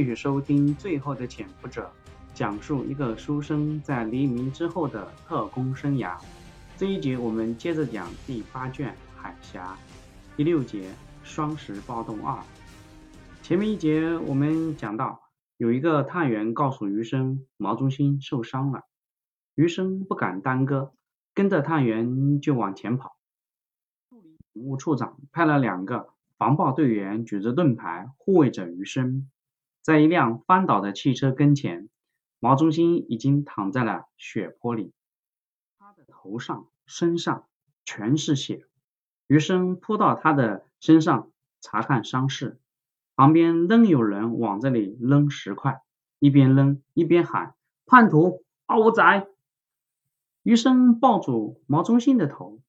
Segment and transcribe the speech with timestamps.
[0.00, 1.82] 继续收听《最后的潜伏者》，
[2.32, 6.16] 讲述一个书生在黎明之后的特工生涯。
[6.74, 9.76] 这一节我们接着讲第八卷《海峡》
[10.38, 10.88] 第六节
[11.22, 12.34] 《双十暴动二》。
[13.42, 15.20] 前面一节我们讲到，
[15.58, 18.84] 有一个探员告诉余生，毛中心受伤了。
[19.54, 20.94] 余生不敢耽搁，
[21.34, 23.18] 跟着探员就往前跑。
[24.08, 26.08] 助理警务处长派了两个
[26.38, 29.30] 防暴队员举着盾牌护卫着余生。
[29.82, 31.88] 在一辆翻倒的汽车跟前，
[32.38, 34.92] 毛中心已经躺在了血泊里，
[35.78, 37.46] 他的头上、身上
[37.84, 38.66] 全是血。
[39.26, 42.58] 余生扑到他的身上查看伤势，
[43.16, 45.82] 旁边仍有人往这里扔石块，
[46.18, 47.54] 一边扔一边喊
[47.86, 49.28] ：“叛徒，嗷仔！”
[50.42, 52.60] 余生抱住毛中心的头，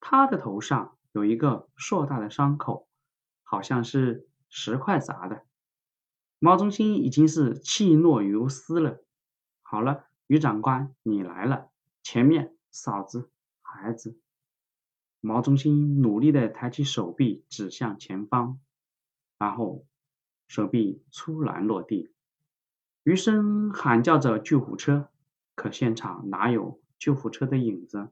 [0.00, 2.88] 他的头上有一个硕大的伤口，
[3.42, 5.44] 好像是石块砸的。
[6.42, 9.04] 毛中心已经是气若游丝了。
[9.60, 11.68] 好了，于长官，你来了。
[12.02, 14.18] 前面，嫂子，孩子。
[15.20, 18.58] 毛中心努力的抬起手臂指向前方，
[19.38, 19.84] 然后
[20.48, 22.10] 手臂突然落地。
[23.02, 25.10] 余生喊叫着救护车，
[25.54, 28.08] 可现场哪有救护车的影子？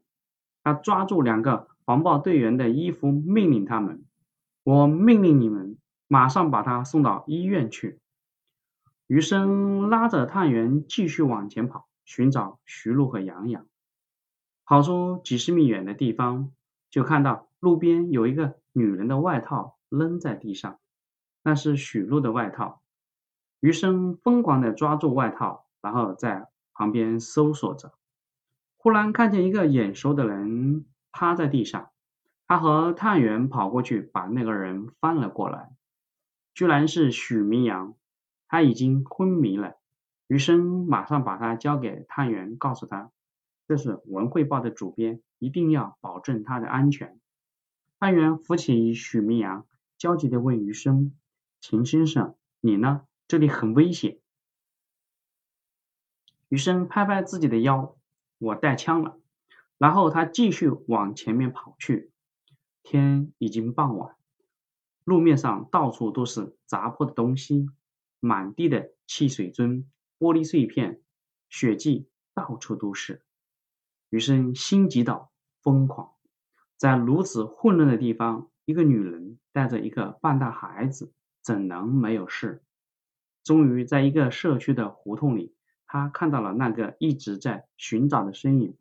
[0.62, 4.04] 他抓住两个防暴队员的衣服，命令他们
[4.64, 7.98] ：“我命令你们，马上把他送到医院去。”
[9.08, 13.66] 余生拉着探员继续往前跑，寻找徐璐和杨洋。
[14.66, 16.52] 跑出几十米远的地方，
[16.90, 20.78] 就看到路边有一个女人的外套扔在地上，
[21.42, 22.82] 那是许璐的外套。
[23.60, 27.94] 余生疯狂地抓住外套，然后在旁边搜索着。
[28.76, 31.88] 忽然看见一个眼熟的人趴在地上，
[32.46, 35.70] 他和探员跑过去，把那个人翻了过来，
[36.52, 37.94] 居然是许明阳。
[38.48, 39.76] 他已经昏迷了，
[40.26, 43.12] 余生马上把他交给探员，告诉他
[43.66, 47.20] 这是文汇报的主编，一定要保证他的安全。
[48.00, 49.66] 探员扶起许明阳，
[49.98, 51.14] 焦急地问余生
[51.60, 53.02] ：“秦先生，你呢？
[53.26, 54.18] 这里很危险。”
[56.48, 57.96] 余生拍拍自己的腰
[58.38, 59.18] ：“我带枪了。”
[59.76, 62.10] 然后他继续往前面跑去。
[62.82, 64.16] 天已经傍晚，
[65.04, 67.68] 路面上到处都是砸破的东西。
[68.20, 69.84] 满地的汽水樽、
[70.18, 71.00] 玻璃碎片、
[71.48, 73.22] 血迹到处都是。
[74.10, 75.30] 余生心急到
[75.62, 76.12] 疯狂，
[76.76, 81.12] 在如此混乱的地方，一个女人带着一个半大孩子，
[81.42, 82.62] 怎能没有事？
[83.44, 85.54] 终于在一个社区的胡同里，
[85.86, 88.76] 他看到了那个一直在寻找的身影。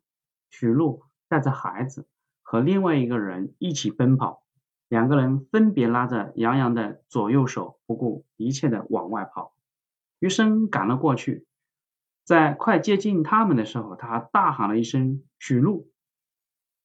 [0.49, 2.07] 许璐带着孩子
[2.41, 4.43] 和另外一个人一起奔跑。
[4.89, 9.53] 两个人分别拉着杨洋的左右手，不顾一切的往外跑。
[10.19, 11.45] 余生赶了过去，
[12.23, 15.91] 在快接近他们的时候，他大喊了一声：“许璐！”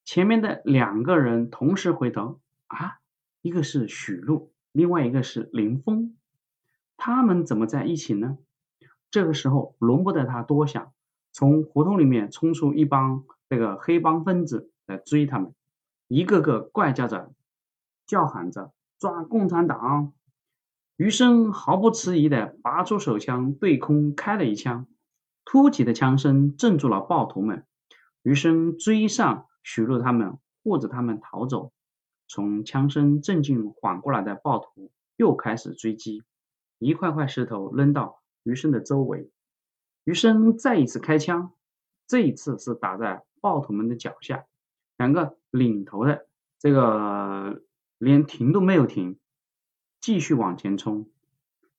[0.04, 2.98] 前面的两个人同时回头，啊，
[3.40, 6.16] 一个是许璐，另外一个是林峰，
[6.96, 8.36] 他们怎么在一起呢？
[9.10, 10.92] 这个时候轮不得他多想，
[11.30, 15.54] 从胡同里面冲出一帮这个黑帮分子来追他们，
[16.08, 17.32] 一个个怪叫着。
[18.12, 20.12] 叫喊着抓共产党！
[20.96, 24.86] 余生毫不迟疑地拔出手枪，对空开了一枪。
[25.46, 27.64] 突起的枪声镇住了暴徒们。
[28.22, 31.72] 余生追上许璐他们，护着他们逃走。
[32.28, 36.22] 从枪声镇静缓过来的暴徒又开始追击，
[36.78, 39.30] 一块块石头扔到余生的周围。
[40.04, 41.54] 余生再一次开枪，
[42.06, 44.44] 这一次是打在暴徒们的脚下。
[44.98, 46.26] 两个领头的
[46.58, 47.62] 这个。
[48.02, 49.16] 连停都没有停，
[50.00, 51.08] 继续往前冲。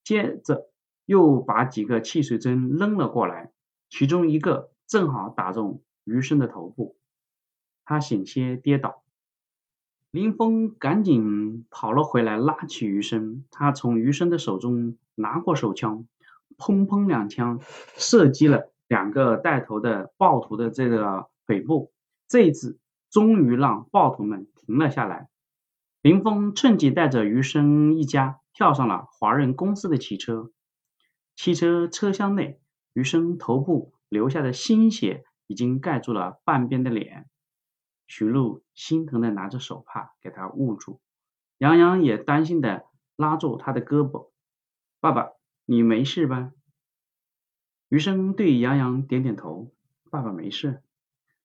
[0.05, 0.69] 接着
[1.05, 3.51] 又把几个汽水针扔了过来，
[3.89, 6.95] 其中一个正好打中余生的头部，
[7.83, 9.03] 他险些跌倒。
[10.11, 13.43] 林峰赶紧跑了回来，拉起余生。
[13.51, 16.07] 他从余生的手中拿过手枪，
[16.57, 17.59] 砰砰两枪
[17.97, 21.91] 射击了两个带头的暴徒的这个腿部。
[22.29, 22.79] 这一次
[23.09, 25.27] 终于让暴徒们停了下来。
[26.03, 30.51] 林峰趁机带着余生一家跳上了华人公司的汽车。
[31.33, 32.59] 汽车车厢内，
[32.91, 37.29] 余生头部流下的鲜血已经盖住了半边的脸。
[38.05, 40.99] 徐璐心疼的拿着手帕给他捂住，
[41.57, 42.83] 杨洋也担心的
[43.15, 44.29] 拉住他的胳膊
[44.99, 45.29] ：“爸爸，
[45.63, 46.51] 你没事吧？”
[47.87, 49.71] 余生对杨洋点点头
[50.11, 50.83] ：“爸爸没事。”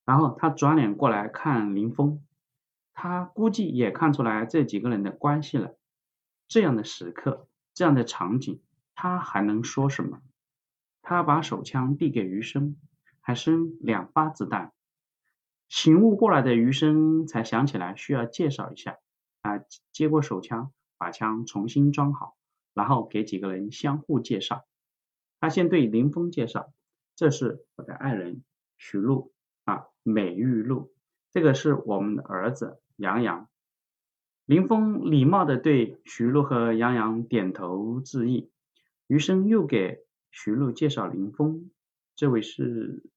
[0.04, 2.25] 然后他转脸过来看林峰。
[3.00, 5.76] 他估计也看出来这几个人的关系了。
[6.48, 8.60] 这样的时刻，这样的场景，
[8.96, 10.20] 他还能说什么？
[11.00, 12.76] 他把手枪递给余生，
[13.20, 14.72] 还剩两发子弹。
[15.68, 18.98] 醒悟过来的余生才想起来需要介绍一下。
[19.42, 19.60] 啊
[19.92, 22.36] 接过手枪，把枪重新装好，
[22.74, 24.64] 然后给几个人相互介绍。
[25.38, 26.72] 他先对林峰介绍
[27.14, 28.42] ：“这是我的爱人
[28.76, 29.32] 徐璐
[29.66, 30.92] 啊，美玉露。
[31.30, 33.48] 这个是我们的儿子杨洋。”
[34.44, 38.50] 林峰礼貌地对徐璐和杨洋点头致意。
[39.06, 41.70] 余生又给徐璐介绍林峰，
[42.14, 43.10] 这位是，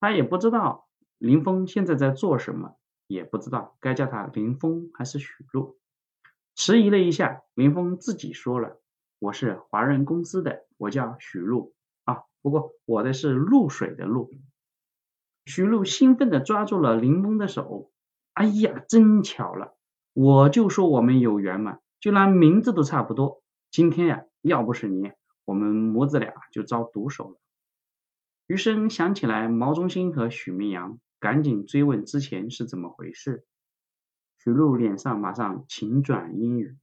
[0.00, 5.78] 他也不知道林峰现在在做什么，也不知道该叫他林峰还是许璐。
[6.56, 8.80] 迟疑了一下，林峰自己说了
[9.18, 11.74] ：“我是华润公司的，我叫徐璐
[12.04, 14.30] 啊，不过我的是露水的露。”
[15.46, 17.92] 徐璐兴奋地抓住了林峰的手，
[18.34, 19.76] 哎呀，真巧了！
[20.12, 23.42] 我就说我们有缘嘛，居然名字都差不多。
[23.70, 25.12] 今天呀，要不是你，
[25.44, 27.40] 我们母子俩就遭毒手了。
[28.48, 33.46] 余生想起来毛中心和许明阳，赶紧追问之前是怎么回事。
[34.36, 36.76] 许璐脸上马上晴转阴雨。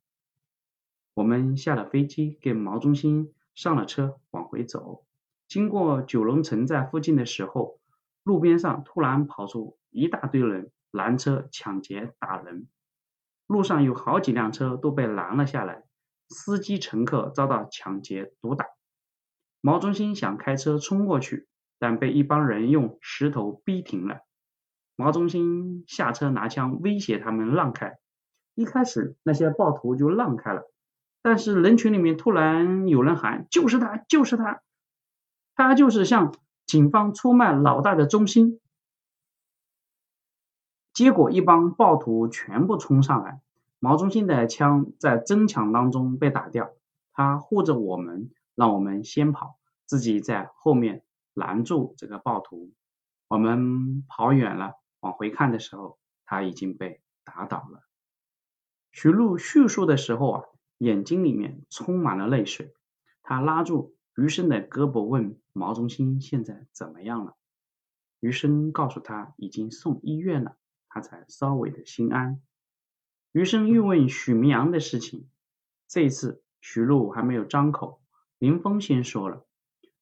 [1.14, 5.06] 我们下了飞机，跟毛中心上了车，往回走。
[5.50, 7.78] 经过九龙城寨附近的时候，
[8.24, 12.68] 路边上突然跑出一大堆人拦车抢劫打人。
[13.48, 15.84] 路上有好几辆车都被拦了下来，
[16.30, 18.66] 司机乘客遭到抢劫毒打。
[19.60, 21.48] 毛中心想开车冲过去，
[21.80, 24.22] 但被一帮人用石头逼停了。
[24.96, 27.98] 毛中心下车拿枪威胁他们让开。
[28.56, 30.72] 一开始那些暴徒就让开了，
[31.22, 34.62] 但是人群里面突然有人喊：“就是他，就是他，
[35.56, 36.34] 他就是向
[36.66, 38.60] 警方出卖老大的中心。”
[40.94, 43.42] 结果一帮暴徒全部冲上来，
[43.80, 46.74] 毛中心的枪在争抢当中被打掉，
[47.14, 51.04] 他护着我们，让我们先跑，自己在后面
[51.34, 52.72] 拦住这个暴徒。
[53.30, 57.84] 我们跑远了，往回看的时候，他已经被打倒了。
[58.92, 60.44] 徐璐叙述的时候啊，
[60.78, 62.74] 眼睛里面充满了泪水。
[63.24, 67.38] 他拉住余生的胳膊，问毛中心现在怎么样了？
[68.20, 70.58] 余生告诉他已经送医院了。
[70.94, 72.42] 他才稍微的心安。
[73.32, 75.30] 余生又问许明阳的事情，
[75.88, 78.02] 这一次徐璐还没有张口，
[78.40, 79.46] 林峰先说了：“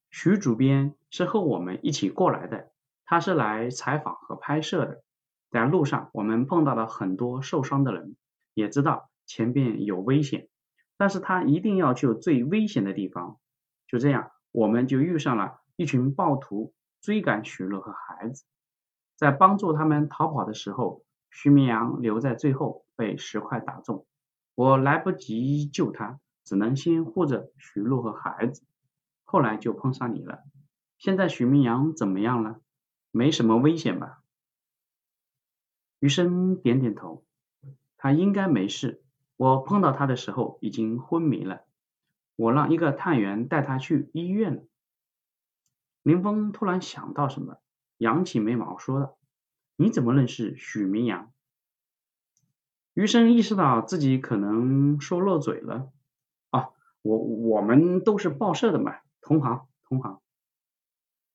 [0.09, 2.71] 徐主编是和我们一起过来的，
[3.05, 5.03] 他是来采访和拍摄的。
[5.51, 8.15] 在路上我们碰到了很多受伤的人，
[8.55, 10.49] 也知道前边有危险，
[10.97, 13.39] 但是他一定要去最危险的地方。
[13.87, 18.43] 就这样，我们就遇上了一群暴徒追赶许璐和孩子。”
[19.19, 24.05] 在帮助他们逃跑的时候，徐明阳留在最后被石块打中，
[24.55, 28.63] 我来不及救他，只能先护着徐璐和孩子。
[29.25, 30.43] 后来就碰上你了。
[30.97, 32.61] 现在徐明阳怎么样了？
[33.11, 34.21] 没什么危险吧？
[35.99, 37.25] 余生点点头，
[37.97, 39.03] 他应该没事。
[39.35, 41.63] 我碰到他的时候已经昏迷了，
[42.37, 44.63] 我让一个探员带他去医院了。
[46.03, 47.57] 林峰突然想到什么。
[47.99, 49.17] 扬起眉毛说道
[49.77, 51.31] ：“你怎么认识许明阳？”
[52.95, 55.91] 余生意识到自己可能说漏嘴了。
[56.49, 56.69] 啊，
[57.01, 60.19] 我我们都是报社的嘛，同行同行。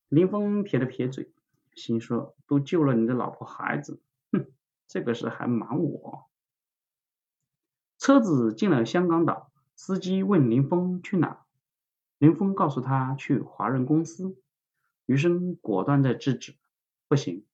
[0.09, 1.33] 林峰撇了撇嘴，
[1.75, 4.03] 心说：“都救了你的老婆孩子，
[4.33, 4.47] 哼，
[4.87, 6.29] 这个事还瞒我。”
[7.99, 11.47] 车子进了香港岛，司机问林峰去哪，
[12.19, 14.37] 林峰告诉他去华润公司。
[15.07, 16.55] 余生果断的制止
[17.09, 17.45] ：“不行，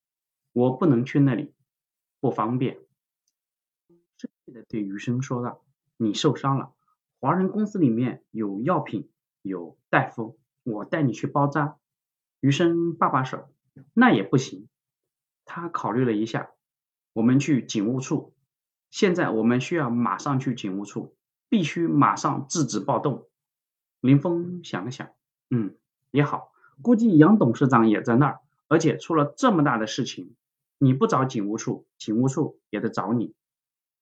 [0.53, 1.53] 我不能去那里，
[2.21, 2.79] 不方便。”
[4.17, 5.65] 生气的对余生说道
[5.97, 6.73] ：“你受伤了，
[7.19, 9.11] 华人公司里面有药品，
[9.43, 11.79] 有大夫，我带你去包扎。”
[12.41, 13.53] 余生罢罢手
[13.95, 14.69] ：“那也不行。”
[15.45, 16.51] 他考虑了一下
[17.13, 18.35] ：“我们去警务处，
[18.91, 21.17] 现在我们需要马上去警务处，
[21.49, 23.29] 必须马上制止暴动。”
[24.01, 25.11] 林峰想了想
[25.51, 25.77] ：“嗯，
[26.13, 26.50] 也好。”
[26.83, 30.35] 估计杨董事长也在那儿，而且出了这么大的事情，
[30.79, 33.35] 你不找警务处，警务处也得找你。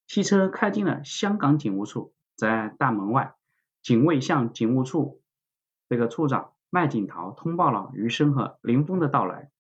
[0.07, 3.35] 汽车开进了香港警务处，在大门外，
[3.83, 5.21] 警卫向警务处
[5.89, 9.51] 这个处长麦景涛通报了余生和林峰的到来。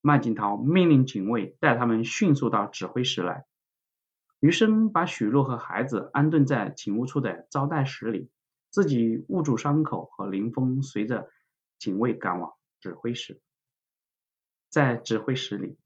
[0.00, 3.44] 麦景涛命令警卫带他们迅速到指挥室来。
[4.40, 8.28] 余生把许诺和孩子安顿在警务处的招待室里，
[8.70, 11.28] 自己捂住伤口，和林峰随着
[11.78, 12.52] 警卫赶往。
[12.82, 13.40] 指挥室，
[14.68, 15.78] 在指挥室里，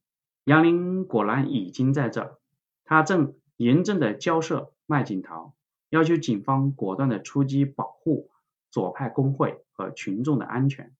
[0.44, 2.38] 杨林果然已经在这儿，
[2.84, 5.54] 他正严正的交涉麦景涛，
[5.90, 8.30] 要求警方果断的出击保护
[8.70, 10.96] 左派工会和群众的安全。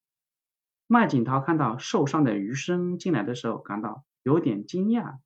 [0.87, 5.17] 麦景涛看到受伤的余生进来的时候，感到有点惊讶。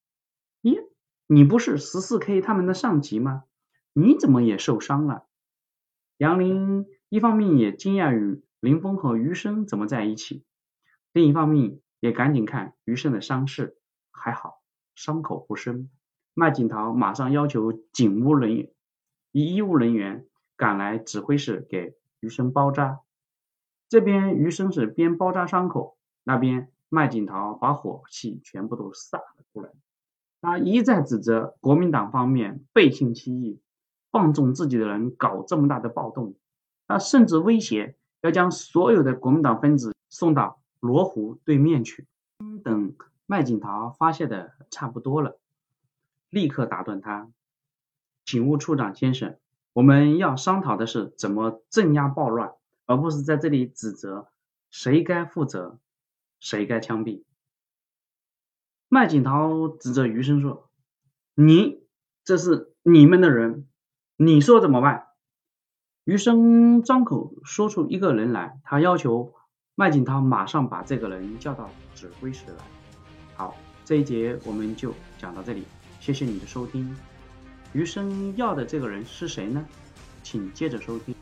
[0.63, 0.87] 咦，
[1.27, 3.43] 你不是十四 K 他们的上级吗？
[3.93, 5.27] 你怎么也受伤了？
[6.17, 10.45] 杨林一方面也惊讶于林峰和余生怎么在一起，
[11.13, 13.77] 另一方面也赶紧看余生的伤势，
[14.11, 14.61] 还好，
[14.95, 15.91] 伤口不深。
[16.35, 18.71] 麦景涛马上要求警务人员、
[19.33, 20.27] 医务人员
[20.57, 23.01] 赶来指挥室给余生包扎。
[23.89, 29.71] 这边余生是边包扎伤口，那边麦景涛把火气全部都撒了出来。
[30.41, 33.61] 他一再指责国民党方面背信弃义，
[34.13, 36.37] 放纵自己的人搞这么大的暴动。
[36.87, 42.09] 他甚至威胁要将所有的国民党分子送到罗湖对面去。
[42.65, 42.95] 等
[43.27, 45.39] 麦景桃发泄的差不多了，
[46.29, 47.31] 立刻打断他
[48.27, 49.39] ：“警务处长先生，
[49.73, 52.55] 我们要商讨的是怎么镇压暴乱。”
[52.87, 54.33] 而不是在这里指责
[54.69, 55.79] 谁该负责，
[56.41, 57.23] 谁该枪毙。
[58.89, 60.69] 麦景涛指着余生说
[61.37, 61.85] ：“你
[62.25, 63.69] 这是你们的人，
[64.17, 65.07] 你说怎么办？”
[66.03, 69.35] 余生张口说出一个人来，他要求
[69.81, 72.65] 麦景涛马上把这个人叫到指挥室来。
[73.35, 75.65] 好，这一节我们就讲到这里，
[76.01, 76.95] 谢谢你的收听。
[77.73, 79.65] 余生要的这个人是谁呢？
[80.23, 81.15] 请接着收听。